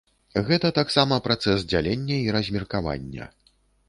Гэта 0.45 0.69
таксама 0.77 1.19
працэс 1.27 1.65
дзялення 1.73 2.17
і 2.21 2.31
размеркавання. 2.37 3.29